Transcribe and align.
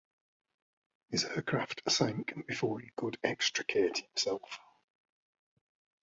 His 1.11 1.25
aircraft 1.25 1.83
sank 1.87 2.33
before 2.47 2.79
he 2.79 2.89
could 2.97 3.19
extricate 3.23 3.99
himself. 3.99 4.57